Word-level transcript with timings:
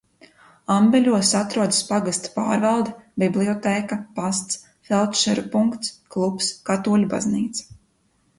Ambeļos 0.75 1.33
atrodas 1.39 1.81
pagasta 1.89 2.31
pārvalde, 2.37 2.93
bibliotēka, 3.25 3.99
pasts, 4.21 4.59
feldšeru 4.89 5.45
punkts, 5.57 5.93
klubs, 6.17 6.51
katoļu 6.73 7.13
baznīca. 7.15 7.71